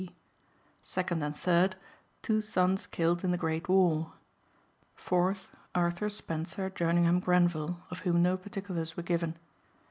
C.G.C.B. 0.01 0.15
Second 0.81 1.21
and 1.21 1.35
third, 1.35 1.75
two 2.23 2.41
sons 2.41 2.87
killed 2.87 3.23
in 3.23 3.29
the 3.29 3.37
great 3.37 3.69
war. 3.69 4.13
Fourth, 4.95 5.49
Arthur 5.75 6.09
Spencer 6.09 6.71
Jerningham 6.71 7.19
Grenvil 7.19 7.77
of 7.91 7.99
whom 7.99 8.23
no 8.23 8.35
particulars 8.35 8.97
were 8.97 9.03
given. 9.03 9.37